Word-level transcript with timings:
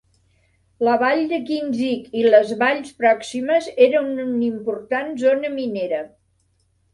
La 0.85 0.93
vall 1.01 1.19
de 1.33 1.37
Kinzig 1.49 2.07
i 2.21 2.23
les 2.27 2.53
valls 2.63 2.95
pròximes 3.03 3.69
eren 3.89 4.09
una 4.25 4.41
important 4.47 5.15
zona 5.27 5.53
minera. 5.61 6.03